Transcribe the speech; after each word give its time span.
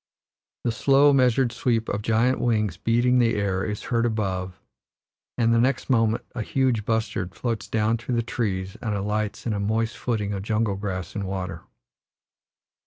The 0.63 0.71
slow, 0.71 1.13
measured 1.13 1.51
sweep 1.51 1.87
of 1.87 2.01
giant 2.01 2.39
wings 2.39 2.75
beating 2.75 3.19
the 3.19 3.35
air 3.35 3.63
is 3.63 3.83
heard 3.83 4.07
above, 4.07 4.59
and 5.37 5.53
the 5.53 5.59
next 5.61 5.91
moment 5.91 6.25
a 6.33 6.41
huge 6.41 6.85
bustard 6.85 7.35
floats 7.35 7.67
down 7.67 7.97
through 7.97 8.15
the 8.15 8.23
trees 8.23 8.75
and 8.81 8.95
alights 8.95 9.45
in 9.45 9.53
a 9.53 9.59
moist 9.59 9.95
footing 9.95 10.33
of 10.33 10.41
jungle 10.41 10.75
grass 10.75 11.13
and 11.13 11.25
water. 11.25 11.61